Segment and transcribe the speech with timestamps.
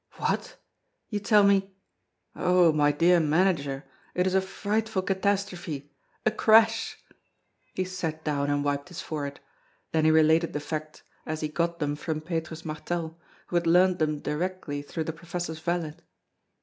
[0.13, 0.57] "What?
[1.09, 1.75] you tell me"
[2.35, 2.71] "Oh!
[2.73, 3.83] my dear manager,
[4.15, 5.93] it is a frightful catastrophe,
[6.25, 6.97] a crash!"
[7.75, 9.41] He sat down and wiped his forehead;
[9.91, 13.19] then he related the facts as he got them from Petrus Martel,
[13.49, 15.95] who had learned them directly through the professor's valet.